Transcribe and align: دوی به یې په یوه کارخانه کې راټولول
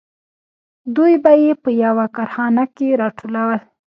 دوی 0.95 1.13
به 1.23 1.31
یې 1.43 1.51
په 1.63 1.69
یوه 1.83 2.05
کارخانه 2.15 2.63
کې 2.75 2.87
راټولول 3.01 3.59